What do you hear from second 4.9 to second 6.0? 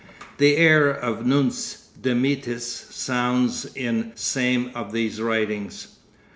these writings.